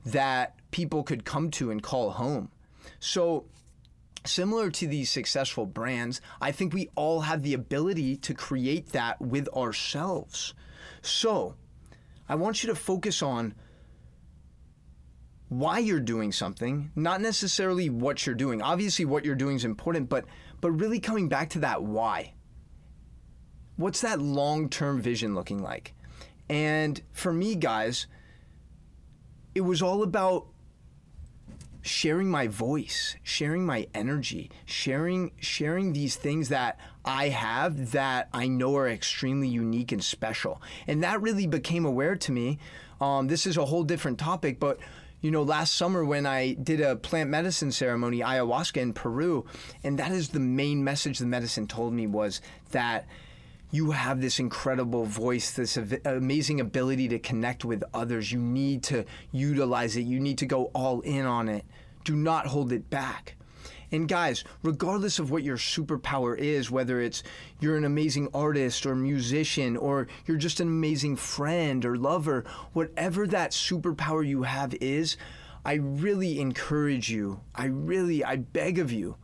that 0.06 0.56
people 0.72 1.04
could 1.04 1.26
come 1.26 1.52
to 1.52 1.72
and 1.72 1.84
call 1.84 2.12
home. 2.12 2.50
So 3.00 3.46
similar 4.26 4.70
to 4.72 4.88
these 4.88 5.10
successful 5.10 5.66
brands, 5.66 6.22
I 6.42 6.52
think 6.52 6.74
we 6.74 6.90
all 6.96 7.22
have 7.22 7.44
the 7.44 7.54
ability 7.54 8.18
to 8.18 8.34
create 8.34 8.90
that 8.90 9.22
with 9.22 9.48
ourselves. 9.50 10.54
So, 11.02 11.56
I 12.30 12.36
want 12.36 12.64
you 12.64 12.70
to 12.70 12.76
focus 12.76 13.22
on 13.22 13.54
why 15.50 15.80
you're 15.80 16.00
doing 16.00 16.32
something, 16.32 16.92
not 16.96 17.22
necessarily 17.22 17.90
what 17.90 18.26
you're 18.26 18.36
doing. 18.36 18.62
Obviously, 18.62 19.06
what 19.06 19.24
you're 19.24 19.36
doing 19.36 19.56
is 19.56 19.66
important, 19.66 20.10
but 20.10 20.26
but 20.60 20.72
really 20.72 21.00
coming 21.00 21.30
back 21.30 21.50
to 21.52 21.60
that 21.60 21.84
why. 21.84 22.34
What's 23.76 24.02
that 24.02 24.20
long-term 24.20 25.02
vision 25.02 25.36
looking 25.36 25.62
like? 25.62 25.94
And 26.50 27.00
for 27.12 27.32
me, 27.32 27.56
guys, 27.56 28.08
it 29.54 29.62
was 29.62 29.82
all 29.82 30.02
about 30.02 30.48
sharing 31.82 32.30
my 32.30 32.48
voice, 32.48 33.16
sharing 33.24 33.66
my 33.66 33.88
energy, 33.94 34.52
sharing 34.66 35.32
sharing 35.40 35.94
these 35.94 36.16
things 36.16 36.50
that 36.50 36.80
I 37.06 37.30
have 37.30 37.92
that 37.92 38.30
I 38.34 38.48
know 38.48 38.76
are 38.76 38.90
extremely 38.90 39.48
unique 39.48 39.92
and 39.92 40.04
special. 40.04 40.62
And 40.88 41.04
that 41.04 41.22
really 41.22 41.48
became 41.48 41.86
aware 41.86 42.16
to 42.18 42.32
me. 42.32 42.60
Um, 43.00 43.28
this 43.28 43.46
is 43.46 43.58
a 43.58 43.66
whole 43.66 43.84
different 43.84 44.20
topic, 44.20 44.60
but 44.60 44.80
you 45.28 45.32
know, 45.32 45.44
last 45.44 45.76
summer 45.76 46.06
when 46.06 46.26
I 46.26 46.54
did 46.54 46.80
a 46.80 46.96
plant 46.96 47.30
medicine 47.30 47.74
ceremony, 47.74 48.20
ayahuasca 48.20 48.78
in 48.78 48.94
Peru, 48.94 49.46
and 49.84 50.00
that 50.00 50.14
is 50.14 50.30
the 50.30 50.40
main 50.40 50.86
message 50.86 51.20
the 51.20 51.26
medicine 51.26 51.68
told 51.68 51.92
me 51.92 52.08
was 52.08 52.40
that 52.72 53.06
you 53.70 53.92
have 53.92 54.22
this 54.22 54.40
incredible 54.40 55.04
voice, 55.04 55.52
this 55.52 55.76
amazing 56.06 56.62
ability 56.62 57.10
to 57.10 57.20
connect 57.20 57.66
with 57.66 57.84
others. 57.94 58.32
You 58.32 58.40
need 58.40 58.84
to 58.84 59.04
utilize 59.34 59.98
it. 59.98 60.04
You 60.04 60.22
need 60.22 60.38
to 60.38 60.46
go 60.46 60.72
all 60.74 61.02
in 61.02 61.26
on 61.26 61.50
it. 61.50 61.66
Do 62.06 62.16
not 62.16 62.48
hold 62.48 62.72
it 62.72 62.90
back. 62.90 63.36
And 63.92 64.08
guys, 64.08 64.44
regardless 64.64 65.20
of 65.20 65.32
what 65.32 65.44
your 65.44 65.58
superpower 65.58 66.38
is, 66.38 66.70
whether 66.70 67.00
it's 67.00 67.24
you're 67.60 67.78
an 67.78 67.86
amazing 67.86 68.30
artist 68.34 68.86
or 68.86 68.96
musician 68.96 69.78
or 69.78 70.08
you're 70.26 70.38
just 70.38 70.60
an 70.60 70.68
amazing 70.68 71.16
friend 71.16 71.86
or 71.86 71.96
lover, 71.96 72.44
whatever 72.74 73.26
that 73.28 73.52
superpower 73.52 74.28
you 74.28 74.44
have 74.44 74.74
is, 74.76 75.16
I 75.64 75.76
really 75.76 76.40
encourage 76.40 77.10
you, 77.10 77.42
I 77.56 77.66
really, 77.66 78.24
I 78.24 78.38
beg 78.38 78.80
of 78.80 78.92
you 78.92 79.16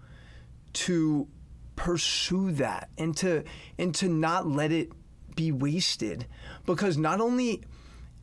to 0.74 1.27
pursue 1.75 2.51
that 2.51 2.89
and 2.98 3.15
to 3.17 3.43
and 3.77 3.93
to 3.96 4.08
not 4.08 4.48
let 4.48 4.72
it 4.72 4.91
be 5.36 5.51
wasted. 5.51 6.25
Because 6.65 6.98
not 6.98 7.20
only 7.20 7.63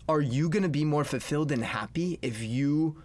are 0.08 0.20
you 0.20 0.48
going 0.48 0.62
to 0.62 0.68
be 0.68 0.84
more 0.84 1.04
fulfilled 1.04 1.52
and 1.52 1.64
happy 1.64 2.18
if 2.22 2.42
you 2.42 3.02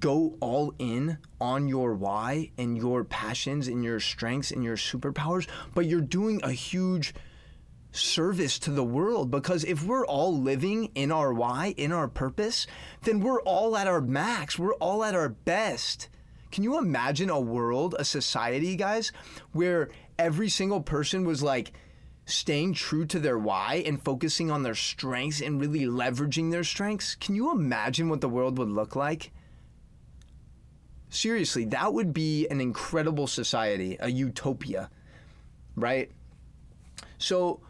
go 0.00 0.36
all 0.40 0.74
in 0.78 1.18
on 1.40 1.68
your 1.68 1.94
why 1.94 2.50
and 2.58 2.76
your 2.76 3.04
passions 3.04 3.68
and 3.68 3.84
your 3.84 4.00
strengths 4.00 4.50
and 4.50 4.64
your 4.64 4.76
superpowers 4.76 5.46
but 5.74 5.86
you're 5.86 6.00
doing 6.00 6.40
a 6.42 6.52
huge 6.52 7.14
service 7.92 8.58
to 8.58 8.70
the 8.70 8.84
world 8.84 9.30
because 9.30 9.64
if 9.64 9.82
we're 9.82 10.06
all 10.06 10.38
living 10.38 10.90
in 10.94 11.10
our 11.10 11.32
why 11.32 11.74
in 11.76 11.92
our 11.92 12.08
purpose 12.08 12.66
then 13.02 13.20
we're 13.20 13.40
all 13.42 13.76
at 13.76 13.86
our 13.86 14.00
max 14.00 14.58
we're 14.58 14.74
all 14.74 15.02
at 15.02 15.14
our 15.14 15.28
best 15.28 16.08
can 16.56 16.64
you 16.64 16.78
imagine 16.78 17.28
a 17.28 17.38
world, 17.38 17.94
a 17.98 18.04
society, 18.04 18.76
guys, 18.76 19.12
where 19.52 19.90
every 20.18 20.48
single 20.48 20.80
person 20.80 21.24
was 21.24 21.42
like 21.42 21.72
staying 22.24 22.72
true 22.72 23.04
to 23.06 23.18
their 23.18 23.38
why 23.38 23.82
and 23.84 24.02
focusing 24.02 24.50
on 24.50 24.62
their 24.62 24.74
strengths 24.74 25.42
and 25.42 25.60
really 25.60 25.84
leveraging 25.84 26.50
their 26.50 26.64
strengths? 26.64 27.14
Can 27.14 27.34
you 27.34 27.52
imagine 27.52 28.08
what 28.08 28.22
the 28.22 28.28
world 28.30 28.58
would 28.58 28.70
look 28.70 28.96
like? 28.96 29.32
Seriously, 31.08 31.64
that 31.66 31.92
would 31.92 32.12
be 32.12 32.46
an 32.48 32.60
incredible 32.60 33.26
society, 33.26 33.96
a 34.00 34.10
utopia, 34.10 34.90
right? 35.76 36.10
So, 37.18 37.60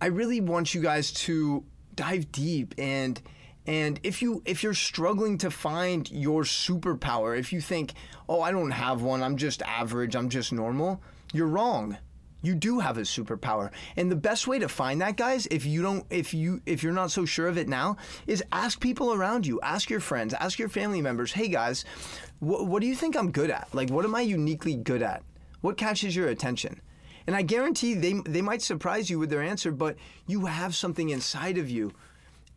I 0.00 0.06
really 0.06 0.40
want 0.40 0.74
you 0.74 0.82
guys 0.82 1.12
to 1.12 1.64
dive 1.94 2.32
deep 2.32 2.74
and 2.76 3.20
and 3.66 3.98
if 4.02 4.20
you 4.20 4.42
if 4.44 4.62
you're 4.62 4.74
struggling 4.74 5.38
to 5.38 5.50
find 5.50 6.10
your 6.10 6.42
superpower, 6.42 7.38
if 7.38 7.52
you 7.52 7.60
think, 7.62 7.94
"Oh, 8.28 8.42
I 8.42 8.50
don't 8.52 8.72
have 8.72 9.00
one. 9.00 9.22
I'm 9.22 9.38
just 9.38 9.62
average. 9.62 10.14
I'm 10.14 10.28
just 10.28 10.52
normal." 10.52 11.00
You're 11.32 11.48
wrong. 11.48 11.96
You 12.44 12.54
do 12.54 12.78
have 12.78 12.98
a 12.98 13.02
superpower. 13.02 13.70
And 13.96 14.12
the 14.12 14.16
best 14.16 14.46
way 14.46 14.58
to 14.58 14.68
find 14.68 15.00
that, 15.00 15.16
guys, 15.16 15.46
if 15.50 15.64
you 15.64 15.80
don't 15.80 16.04
if 16.10 16.34
you 16.34 16.60
if 16.66 16.82
you're 16.82 16.92
not 16.92 17.10
so 17.10 17.24
sure 17.24 17.48
of 17.48 17.56
it 17.56 17.68
now, 17.68 17.96
is 18.26 18.44
ask 18.52 18.78
people 18.78 19.14
around 19.14 19.46
you, 19.46 19.60
ask 19.62 19.88
your 19.88 20.00
friends, 20.00 20.34
ask 20.34 20.58
your 20.58 20.68
family 20.68 21.00
members, 21.00 21.32
"Hey 21.32 21.48
guys, 21.48 21.86
wh- 22.40 22.68
what 22.68 22.82
do 22.82 22.86
you 22.86 22.94
think 22.94 23.16
I'm 23.16 23.32
good 23.32 23.50
at? 23.50 23.68
Like 23.72 23.88
what 23.88 24.04
am 24.04 24.14
I 24.14 24.20
uniquely 24.20 24.76
good 24.76 25.00
at? 25.00 25.22
What 25.62 25.78
catches 25.78 26.14
your 26.14 26.28
attention?" 26.28 26.82
And 27.26 27.34
I 27.34 27.40
guarantee 27.40 27.94
they 27.94 28.12
they 28.26 28.42
might 28.42 28.60
surprise 28.60 29.08
you 29.08 29.18
with 29.18 29.30
their 29.30 29.42
answer, 29.42 29.72
but 29.72 29.96
you 30.26 30.44
have 30.44 30.74
something 30.74 31.08
inside 31.08 31.56
of 31.56 31.70
you. 31.70 31.92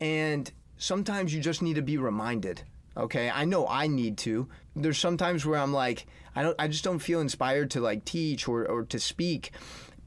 And 0.02 0.52
sometimes 0.78 1.34
you 1.34 1.40
just 1.40 1.62
need 1.62 1.76
to 1.76 1.82
be 1.82 1.98
reminded. 1.98 2.64
Okay, 2.98 3.30
I 3.30 3.46
know 3.46 3.68
I 3.68 3.86
need 3.86 4.18
to. 4.20 4.50
There's 4.76 4.98
sometimes 4.98 5.46
where 5.46 5.60
I'm 5.60 5.72
like, 5.72 6.08
I 6.36 6.42
don't, 6.42 6.56
I 6.60 6.68
just 6.68 6.84
don't 6.84 7.00
feel 7.00 7.22
inspired 7.22 7.70
to 7.72 7.80
like 7.80 8.06
teach 8.06 8.48
or, 8.48 8.66
or 8.66 8.84
to 8.86 9.00
speak, 9.00 9.52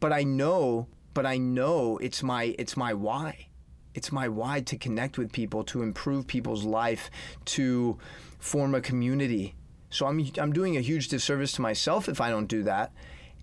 but 0.00 0.12
I 0.12 0.24
know, 0.24 0.88
but 1.14 1.24
I 1.24 1.38
know 1.38 1.98
it's 1.98 2.22
my, 2.22 2.54
it's 2.58 2.76
my 2.76 2.92
why. 2.92 3.46
It's 3.94 4.10
my 4.10 4.28
why 4.28 4.60
to 4.62 4.76
connect 4.76 5.18
with 5.18 5.32
people, 5.32 5.62
to 5.64 5.82
improve 5.82 6.26
people's 6.26 6.64
life, 6.64 7.10
to 7.46 7.96
form 8.40 8.74
a 8.74 8.80
community. 8.80 9.54
So 9.90 10.06
I'm, 10.06 10.28
I'm 10.38 10.52
doing 10.52 10.76
a 10.76 10.80
huge 10.80 11.08
disservice 11.08 11.52
to 11.52 11.62
myself 11.62 12.08
if 12.08 12.20
I 12.20 12.30
don't 12.30 12.46
do 12.46 12.64
that, 12.64 12.92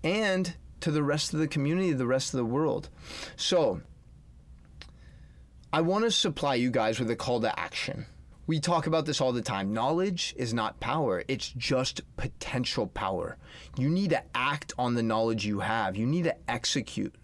and 0.04 0.54
to 0.80 0.90
the 0.90 1.02
rest 1.02 1.32
of 1.32 1.40
the 1.40 1.48
community, 1.48 1.92
the 1.92 2.06
rest 2.06 2.34
of 2.34 2.38
the 2.38 2.44
world. 2.44 2.88
So 3.36 3.80
I 5.72 5.80
want 5.80 6.04
to 6.04 6.10
supply 6.10 6.54
you 6.54 6.70
guys 6.70 6.98
with 6.98 7.10
a 7.10 7.16
call 7.16 7.40
to 7.40 7.58
action. 7.58 8.06
We 8.48 8.60
talk 8.60 8.86
about 8.86 9.04
this 9.04 9.20
all 9.20 9.32
the 9.32 9.42
time. 9.42 9.74
Knowledge 9.74 10.34
is 10.38 10.54
not 10.54 10.80
power, 10.80 11.22
it's 11.28 11.52
just 11.58 12.00
potential 12.16 12.86
power. 12.86 13.36
You 13.76 13.90
need 13.90 14.08
to 14.08 14.22
act 14.34 14.72
on 14.78 14.94
the 14.94 15.02
knowledge 15.02 15.44
you 15.44 15.60
have, 15.60 15.98
you 15.98 16.06
need 16.06 16.24
to 16.24 16.50
execute. 16.50 17.14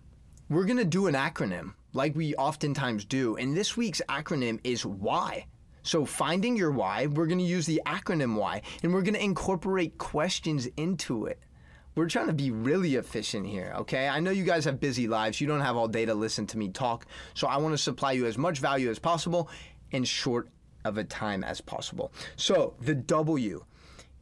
We're 0.50 0.66
going 0.66 0.76
to 0.76 0.84
do 0.84 1.06
an 1.06 1.14
acronym 1.14 1.72
like 1.94 2.14
we 2.14 2.34
oftentimes 2.34 3.06
do, 3.06 3.36
and 3.36 3.56
this 3.56 3.74
week's 3.74 4.02
acronym 4.06 4.60
is 4.64 4.84
WHY. 4.84 5.46
So, 5.82 6.04
finding 6.04 6.58
your 6.58 6.72
why, 6.72 7.06
we're 7.06 7.26
going 7.26 7.38
to 7.38 7.44
use 7.44 7.64
the 7.64 7.80
acronym 7.86 8.36
WHY, 8.36 8.60
and 8.82 8.92
we're 8.92 9.00
going 9.00 9.14
to 9.14 9.24
incorporate 9.24 9.96
questions 9.96 10.68
into 10.76 11.24
it. 11.24 11.38
We're 11.94 12.10
trying 12.10 12.26
to 12.26 12.34
be 12.34 12.50
really 12.50 12.96
efficient 12.96 13.46
here, 13.46 13.72
okay? 13.78 14.08
I 14.08 14.20
know 14.20 14.30
you 14.30 14.44
guys 14.44 14.66
have 14.66 14.78
busy 14.78 15.08
lives. 15.08 15.40
You 15.40 15.46
don't 15.46 15.62
have 15.62 15.76
all 15.76 15.88
day 15.88 16.04
to 16.04 16.14
listen 16.14 16.46
to 16.48 16.58
me 16.58 16.68
talk. 16.68 17.06
So, 17.32 17.46
I 17.46 17.56
want 17.56 17.72
to 17.72 17.78
supply 17.78 18.12
you 18.12 18.26
as 18.26 18.36
much 18.36 18.58
value 18.58 18.90
as 18.90 18.98
possible 18.98 19.48
in 19.90 20.04
short 20.04 20.50
of 20.84 20.98
a 20.98 21.04
time 21.04 21.44
as 21.44 21.60
possible. 21.60 22.12
So, 22.36 22.74
the 22.80 22.94
W 22.94 23.64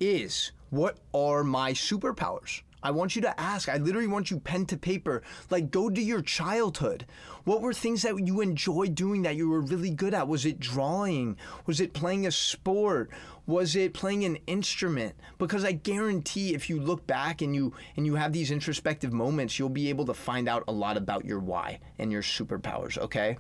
is 0.01 0.53
what 0.71 0.99
are 1.13 1.45
my 1.45 1.73
superpowers? 1.73 2.63
I 2.83 2.91
want 2.91 3.15
you 3.15 3.23
to 3.23 3.41
ask. 3.41 3.69
I 3.69 3.77
literally 3.77 4.09
want 4.09 4.31
you 4.31 4.41
pen 4.41 4.67
to 4.67 4.77
paper. 4.77 5.23
Like, 5.51 5.71
go 5.71 5.89
to 5.89 6.03
your 6.03 6.21
childhood. 6.21 7.07
What 7.45 7.61
were 7.61 7.73
things 7.73 8.03
that 8.03 8.19
you 8.19 8.41
enjoyed 8.41 8.95
doing 8.95 9.23
that 9.23 9.37
you 9.37 9.49
were 9.49 9.61
really 9.61 9.91
good 9.91 10.15
at? 10.15 10.27
Was 10.27 10.45
it 10.45 10.59
drawing? 10.59 11.37
Was 11.67 11.81
it 11.81 11.93
playing 11.93 12.27
a 12.27 12.33
sport? 12.33 13.11
Was 13.47 13.77
it 13.77 13.95
playing 13.95 14.25
an 14.25 14.39
instrument? 14.47 15.15
Because 15.39 15.65
I 15.65 15.73
guarantee 15.73 16.55
if 16.55 16.69
you 16.69 16.81
look 16.81 17.07
back 17.07 17.41
and 17.43 17.55
you 17.55 17.73
and 17.97 18.05
you 18.05 18.17
have 18.17 18.33
these 18.33 18.51
introspective 18.51 19.13
moments, 19.13 19.59
you'll 19.59 19.69
be 19.69 19.89
able 19.89 20.07
to 20.07 20.15
find 20.15 20.49
out 20.49 20.65
a 20.67 20.73
lot 20.73 20.97
about 20.97 21.25
your 21.25 21.39
why 21.39 21.79
and 21.99 22.11
your 22.11 22.23
superpowers, 22.23 22.99
okay? 22.99 23.37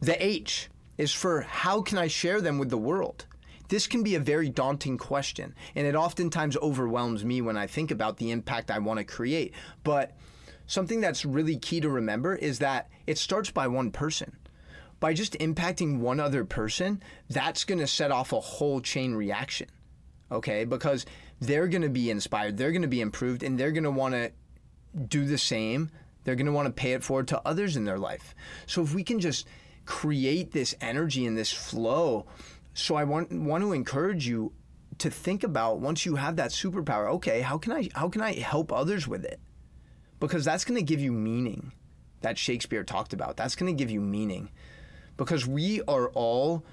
The 0.00 0.24
H 0.24 0.70
is 1.02 1.12
for 1.12 1.40
how 1.40 1.82
can 1.82 1.98
I 1.98 2.06
share 2.06 2.40
them 2.40 2.58
with 2.58 2.70
the 2.70 2.78
world? 2.78 3.26
This 3.68 3.88
can 3.88 4.04
be 4.04 4.14
a 4.14 4.20
very 4.20 4.48
daunting 4.48 4.98
question, 4.98 5.54
and 5.74 5.84
it 5.84 5.96
oftentimes 5.96 6.56
overwhelms 6.58 7.24
me 7.24 7.40
when 7.40 7.56
I 7.56 7.66
think 7.66 7.90
about 7.90 8.18
the 8.18 8.30
impact 8.30 8.70
I 8.70 8.78
want 8.78 8.98
to 8.98 9.04
create. 9.04 9.52
But 9.82 10.16
something 10.66 11.00
that's 11.00 11.24
really 11.24 11.56
key 11.56 11.80
to 11.80 11.88
remember 11.88 12.36
is 12.36 12.60
that 12.60 12.88
it 13.08 13.18
starts 13.18 13.50
by 13.50 13.66
one 13.66 13.90
person. 13.90 14.36
By 15.00 15.12
just 15.12 15.32
impacting 15.40 15.98
one 15.98 16.20
other 16.20 16.44
person, 16.44 17.02
that's 17.28 17.64
going 17.64 17.80
to 17.80 17.88
set 17.88 18.12
off 18.12 18.32
a 18.32 18.38
whole 18.38 18.80
chain 18.80 19.14
reaction. 19.14 19.68
Okay? 20.30 20.64
Because 20.64 21.04
they're 21.40 21.66
going 21.66 21.82
to 21.82 21.88
be 21.88 22.10
inspired, 22.10 22.56
they're 22.56 22.70
going 22.70 22.82
to 22.82 22.88
be 22.88 23.00
improved, 23.00 23.42
and 23.42 23.58
they're 23.58 23.72
going 23.72 23.82
to 23.82 23.90
want 23.90 24.14
to 24.14 24.30
do 25.08 25.24
the 25.24 25.38
same. 25.38 25.90
They're 26.22 26.36
going 26.36 26.46
to 26.46 26.52
want 26.52 26.66
to 26.66 26.72
pay 26.72 26.92
it 26.92 27.02
forward 27.02 27.26
to 27.28 27.42
others 27.44 27.76
in 27.76 27.84
their 27.84 27.98
life. 27.98 28.36
So 28.66 28.82
if 28.82 28.94
we 28.94 29.02
can 29.02 29.18
just 29.18 29.48
create 29.84 30.52
this 30.52 30.74
energy 30.80 31.26
and 31.26 31.36
this 31.36 31.52
flow. 31.52 32.26
So 32.74 32.94
I 32.94 33.04
want 33.04 33.32
want 33.32 33.62
to 33.62 33.72
encourage 33.72 34.26
you 34.26 34.52
to 34.98 35.10
think 35.10 35.42
about 35.42 35.80
once 35.80 36.06
you 36.06 36.16
have 36.16 36.36
that 36.36 36.50
superpower, 36.50 37.08
okay, 37.14 37.40
how 37.40 37.58
can 37.58 37.72
I 37.72 37.88
how 37.94 38.08
can 38.08 38.22
I 38.22 38.34
help 38.34 38.72
others 38.72 39.08
with 39.08 39.24
it? 39.24 39.40
Because 40.20 40.44
that's 40.44 40.64
going 40.64 40.78
to 40.78 40.84
give 40.84 41.00
you 41.00 41.12
meaning 41.12 41.72
that 42.20 42.38
Shakespeare 42.38 42.84
talked 42.84 43.12
about. 43.12 43.36
That's 43.36 43.56
going 43.56 43.74
to 43.74 43.78
give 43.78 43.90
you 43.90 44.00
meaning. 44.00 44.48
Because 45.16 45.46
we 45.46 45.82
are 45.82 46.08
all 46.10 46.64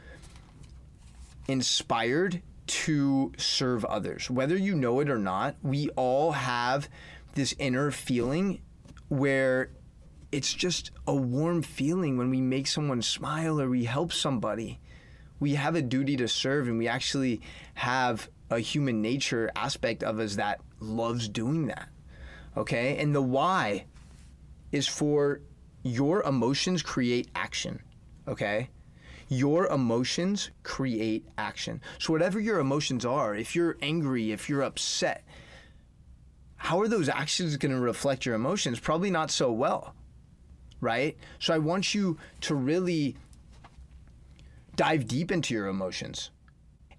inspired 1.48 2.42
to 2.68 3.34
serve 3.38 3.84
others. 3.86 4.30
Whether 4.30 4.56
you 4.56 4.76
know 4.76 5.00
it 5.00 5.10
or 5.10 5.18
not, 5.18 5.56
we 5.64 5.90
all 5.92 6.32
have 6.32 6.88
this 7.34 7.54
inner 7.58 7.92
feeling 7.92 8.62
where 9.10 9.72
it's 10.32 10.54
just 10.54 10.92
a 11.08 11.16
warm 11.16 11.62
feeling 11.62 12.18
when 12.18 12.30
we 12.30 12.42
make 12.42 12.68
someone 12.68 13.02
smile 13.02 13.60
or 13.60 13.70
we 13.70 13.86
help 13.86 14.14
somebody. 14.14 14.80
We 15.40 15.56
have 15.56 15.76
a 15.76 15.82
duty 15.82 16.18
to 16.18 16.28
serve, 16.28 16.68
and 16.68 16.78
we 16.78 16.88
actually 16.88 17.42
have 17.76 18.30
a 18.50 18.60
human 18.60 19.02
nature 19.02 19.50
aspect 19.56 20.04
of 20.04 20.20
us 20.20 20.36
that 20.36 20.60
loves 20.80 21.30
doing 21.30 21.68
that. 21.68 21.90
Okay? 22.58 22.98
And 22.98 23.16
the 23.16 23.22
why 23.22 23.86
is 24.72 24.88
for 24.88 25.42
your 25.84 26.22
emotions 26.24 26.84
create 26.84 27.30
action. 27.34 27.82
Okay? 28.28 28.70
Your 29.30 29.68
emotions 29.68 30.52
create 30.64 31.26
action. 31.38 31.82
So, 32.00 32.12
whatever 32.12 32.40
your 32.40 32.60
emotions 32.60 33.06
are, 33.06 33.36
if 33.36 33.56
you're 33.56 33.78
angry, 33.82 34.32
if 34.32 34.50
you're 34.50 34.64
upset, 34.64 35.24
how 36.56 36.82
are 36.82 36.88
those 36.88 37.08
actions 37.08 37.56
going 37.56 37.72
to 37.72 37.80
reflect 37.80 38.26
your 38.26 38.36
emotions? 38.36 38.80
Probably 38.80 39.10
not 39.10 39.32
so 39.32 39.52
well 39.52 39.96
right? 40.82 41.18
So 41.40 41.54
I 41.54 41.60
want 41.60 41.94
you 41.94 42.18
to 42.42 42.56
really 42.56 43.16
dive 44.76 45.08
deep 45.08 45.32
into 45.32 45.54
your 45.54 45.68
emotions 45.68 46.32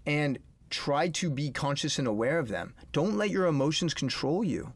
and 0.06 0.38
try 0.68 1.08
to 1.08 1.30
be 1.30 1.50
conscious 1.50 1.98
and 1.98 2.06
aware 2.06 2.38
of 2.38 2.48
them. 2.48 2.74
Don't 2.92 3.16
let 3.16 3.30
your 3.30 3.46
emotions 3.46 3.94
control 3.94 4.44
you. 4.44 4.72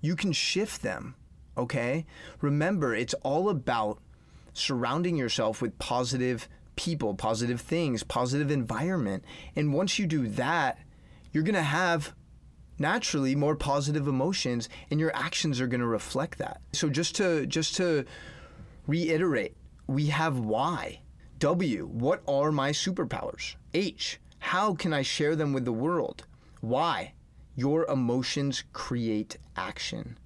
You 0.00 0.16
can 0.16 0.32
shift 0.32 0.82
them, 0.82 1.14
okay? 1.56 2.06
Remember, 2.40 2.94
it's 2.94 3.14
all 3.22 3.48
about 3.48 3.98
surrounding 4.52 5.16
yourself 5.16 5.60
with 5.60 5.78
positive 5.78 6.48
people, 6.76 7.14
positive 7.14 7.60
things, 7.60 8.02
positive 8.02 8.50
environment. 8.50 9.24
And 9.56 9.74
once 9.74 9.98
you 9.98 10.06
do 10.06 10.28
that, 10.28 10.78
you're 11.32 11.42
going 11.42 11.54
to 11.54 11.62
have 11.62 12.14
naturally 12.78 13.34
more 13.34 13.56
positive 13.56 14.06
emotions 14.06 14.68
and 14.90 15.00
your 15.00 15.14
actions 15.14 15.60
are 15.60 15.66
going 15.66 15.80
to 15.80 15.86
reflect 15.86 16.38
that. 16.38 16.60
So 16.72 16.88
just 16.88 17.16
to 17.16 17.46
just 17.46 17.74
to 17.76 18.04
reiterate, 18.86 19.56
we 19.86 20.06
have 20.06 20.38
why. 20.38 21.00
W, 21.38 21.86
what 21.86 22.22
are 22.26 22.50
my 22.50 22.70
superpowers? 22.70 23.54
H, 23.74 24.20
how 24.40 24.74
can 24.74 24.92
I 24.92 25.02
share 25.02 25.36
them 25.36 25.52
with 25.52 25.64
the 25.64 25.72
world? 25.72 26.26
Why? 26.60 27.12
Your 27.54 27.86
emotions 27.86 28.64
create 28.72 29.36
action. 29.56 30.18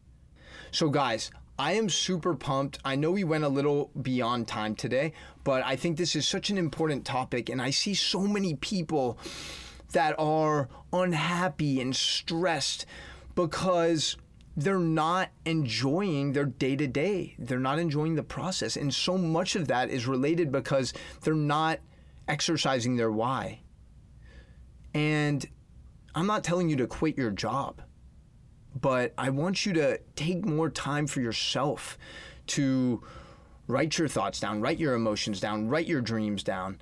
So 0.71 0.89
guys, 0.89 1.31
I 1.59 1.73
am 1.73 1.91
super 1.91 2.35
pumped. 2.35 2.79
I 2.85 2.97
know 2.97 3.11
we 3.11 3.25
went 3.25 3.45
a 3.45 3.49
little 3.49 3.91
beyond 4.01 4.49
time 4.49 4.75
today, 4.75 5.13
but 5.45 5.63
I 5.65 5.77
think 5.77 5.97
this 5.97 6.17
is 6.17 6.27
such 6.27 6.51
an 6.51 6.59
important 6.59 7.05
topic 7.05 7.49
and 7.49 7.61
I 7.61 7.71
see 7.71 7.95
so 7.95 8.23
many 8.23 8.55
people 8.55 9.19
that 9.93 10.15
are 10.19 10.69
unhappy 10.93 11.81
and 11.81 11.95
stressed 11.95 12.87
because 13.35 14.17
they're 14.57 14.79
not 14.79 15.31
enjoying 15.47 16.33
their 16.33 16.45
day 16.45 16.77
to 16.77 16.87
day. 16.87 17.35
They're 17.39 17.59
not 17.59 17.79
enjoying 17.79 18.17
the 18.17 18.23
process. 18.23 18.77
And 18.77 18.93
so 18.93 19.17
much 19.17 19.57
of 19.57 19.69
that 19.69 19.91
is 19.91 20.07
related 20.07 20.53
because 20.53 20.93
they're 21.23 21.35
not 21.35 21.81
exercising 22.29 22.97
their 22.97 23.11
why. 23.11 23.61
And 24.95 25.47
I'm 26.15 26.27
not 26.27 26.45
telling 26.45 26.69
you 26.69 26.77
to 26.77 26.87
quit 26.87 27.17
your 27.17 27.31
job, 27.31 27.81
but 28.79 29.15
I 29.17 29.31
want 29.31 29.65
you 29.65 29.73
to 29.75 29.99
take 30.17 30.45
more 30.45 30.69
time 30.69 31.07
for 31.07 31.21
yourself 31.21 31.97
to 32.49 33.03
write 33.67 33.97
your 33.97 34.09
thoughts 34.09 34.39
down, 34.39 34.61
write 34.61 34.79
your 34.79 34.95
emotions 34.95 35.41
down, 35.41 35.69
write 35.69 35.87
your 35.87 36.03
dreams 36.03 36.43
down 36.43 36.79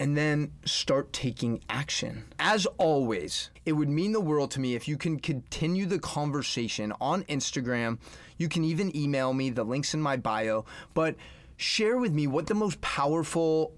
and 0.00 0.16
then 0.16 0.52
start 0.64 1.12
taking 1.12 1.60
action. 1.68 2.24
As 2.38 2.66
always, 2.78 3.50
it 3.64 3.72
would 3.72 3.88
mean 3.88 4.12
the 4.12 4.20
world 4.20 4.50
to 4.52 4.60
me 4.60 4.74
if 4.74 4.86
you 4.86 4.96
can 4.96 5.18
continue 5.18 5.86
the 5.86 5.98
conversation 5.98 6.92
on 7.00 7.24
Instagram. 7.24 7.98
You 8.36 8.48
can 8.48 8.64
even 8.64 8.96
email 8.96 9.32
me, 9.32 9.50
the 9.50 9.64
link's 9.64 9.94
in 9.94 10.00
my 10.00 10.16
bio, 10.16 10.64
but 10.94 11.16
share 11.56 11.98
with 11.98 12.12
me 12.12 12.26
what 12.26 12.46
the 12.46 12.54
most 12.54 12.80
powerful 12.80 13.74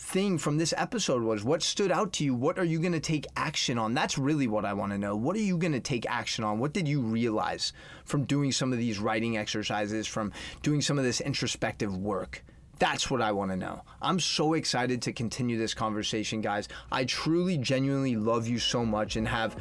thing 0.00 0.38
from 0.38 0.58
this 0.58 0.72
episode 0.76 1.22
was? 1.22 1.44
What 1.44 1.62
stood 1.62 1.90
out 1.90 2.12
to 2.14 2.24
you? 2.24 2.34
What 2.34 2.58
are 2.58 2.64
you 2.64 2.78
going 2.78 2.92
to 2.92 3.00
take 3.00 3.26
action 3.36 3.78
on? 3.78 3.94
That's 3.94 4.16
really 4.16 4.46
what 4.46 4.64
I 4.64 4.72
want 4.72 4.92
to 4.92 4.98
know. 4.98 5.16
What 5.16 5.36
are 5.36 5.40
you 5.40 5.58
going 5.58 5.72
to 5.72 5.80
take 5.80 6.06
action 6.08 6.44
on? 6.44 6.58
What 6.58 6.72
did 6.72 6.86
you 6.86 7.00
realize 7.00 7.72
from 8.04 8.24
doing 8.24 8.52
some 8.52 8.72
of 8.72 8.78
these 8.78 8.98
writing 8.98 9.36
exercises, 9.36 10.06
from 10.06 10.32
doing 10.62 10.80
some 10.80 10.98
of 10.98 11.04
this 11.04 11.20
introspective 11.20 11.96
work? 11.96 12.44
That's 12.78 13.10
what 13.10 13.20
I 13.20 13.32
want 13.32 13.50
to 13.50 13.56
know. 13.56 13.82
I'm 14.00 14.20
so 14.20 14.54
excited 14.54 15.02
to 15.02 15.12
continue 15.12 15.58
this 15.58 15.74
conversation, 15.74 16.40
guys. 16.40 16.68
I 16.92 17.04
truly, 17.04 17.58
genuinely 17.58 18.16
love 18.16 18.46
you 18.46 18.58
so 18.58 18.84
much 18.84 19.16
and 19.16 19.26
have 19.26 19.56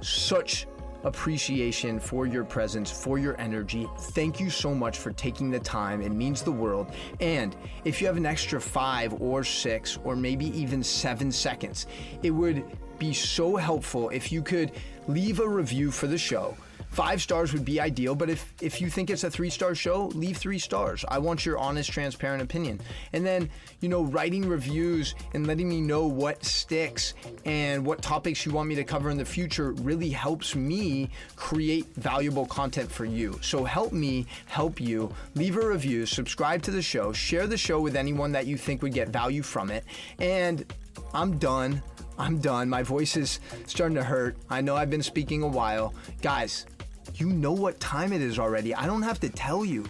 such 0.00 0.66
appreciation 1.04 1.98
for 1.98 2.26
your 2.26 2.44
presence, 2.44 2.90
for 2.90 3.18
your 3.18 3.38
energy. 3.40 3.88
Thank 3.98 4.40
you 4.40 4.50
so 4.50 4.74
much 4.74 4.98
for 4.98 5.12
taking 5.12 5.50
the 5.50 5.58
time. 5.58 6.00
It 6.00 6.12
means 6.12 6.42
the 6.42 6.52
world. 6.52 6.92
And 7.20 7.56
if 7.84 8.00
you 8.00 8.06
have 8.06 8.16
an 8.16 8.26
extra 8.26 8.60
five 8.60 9.20
or 9.20 9.44
six 9.44 9.98
or 10.04 10.16
maybe 10.16 10.46
even 10.58 10.82
seven 10.82 11.32
seconds, 11.32 11.86
it 12.22 12.30
would 12.30 12.64
be 12.98 13.12
so 13.12 13.56
helpful 13.56 14.10
if 14.10 14.30
you 14.30 14.42
could 14.42 14.72
leave 15.08 15.40
a 15.40 15.48
review 15.48 15.90
for 15.90 16.06
the 16.06 16.18
show 16.18 16.56
Five 16.92 17.22
stars 17.22 17.54
would 17.54 17.64
be 17.64 17.80
ideal, 17.80 18.14
but 18.14 18.28
if, 18.28 18.52
if 18.60 18.78
you 18.78 18.90
think 18.90 19.08
it's 19.08 19.24
a 19.24 19.30
three 19.30 19.48
star 19.48 19.74
show, 19.74 20.08
leave 20.08 20.36
three 20.36 20.58
stars. 20.58 21.06
I 21.08 21.18
want 21.18 21.46
your 21.46 21.56
honest, 21.56 21.90
transparent 21.90 22.42
opinion. 22.42 22.80
And 23.14 23.24
then, 23.24 23.48
you 23.80 23.88
know, 23.88 24.02
writing 24.04 24.46
reviews 24.46 25.14
and 25.32 25.46
letting 25.46 25.70
me 25.70 25.80
know 25.80 26.06
what 26.06 26.44
sticks 26.44 27.14
and 27.46 27.86
what 27.86 28.02
topics 28.02 28.44
you 28.44 28.52
want 28.52 28.68
me 28.68 28.74
to 28.74 28.84
cover 28.84 29.08
in 29.08 29.16
the 29.16 29.24
future 29.24 29.72
really 29.72 30.10
helps 30.10 30.54
me 30.54 31.08
create 31.34 31.86
valuable 31.94 32.44
content 32.44 32.92
for 32.92 33.06
you. 33.06 33.38
So 33.40 33.64
help 33.64 33.92
me 33.92 34.26
help 34.44 34.78
you. 34.78 35.10
Leave 35.34 35.56
a 35.56 35.66
review, 35.66 36.04
subscribe 36.04 36.62
to 36.64 36.70
the 36.70 36.82
show, 36.82 37.10
share 37.10 37.46
the 37.46 37.56
show 37.56 37.80
with 37.80 37.96
anyone 37.96 38.32
that 38.32 38.46
you 38.46 38.58
think 38.58 38.82
would 38.82 38.92
get 38.92 39.08
value 39.08 39.42
from 39.42 39.70
it. 39.70 39.84
And 40.18 40.70
I'm 41.14 41.38
done. 41.38 41.82
I'm 42.18 42.38
done. 42.38 42.68
My 42.68 42.82
voice 42.82 43.16
is 43.16 43.40
starting 43.66 43.96
to 43.96 44.04
hurt. 44.04 44.36
I 44.50 44.60
know 44.60 44.76
I've 44.76 44.90
been 44.90 45.02
speaking 45.02 45.42
a 45.42 45.48
while. 45.48 45.94
Guys, 46.20 46.66
you 47.14 47.28
know 47.28 47.52
what 47.52 47.80
time 47.80 48.12
it 48.12 48.22
is 48.22 48.38
already. 48.38 48.74
I 48.74 48.86
don't 48.86 49.02
have 49.02 49.20
to 49.20 49.28
tell 49.28 49.64
you. 49.64 49.84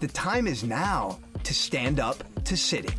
The 0.00 0.08
time 0.08 0.46
is 0.46 0.62
now 0.62 1.18
to 1.44 1.54
stand 1.54 1.98
up 2.00 2.22
to 2.44 2.56
sitting. 2.56 2.94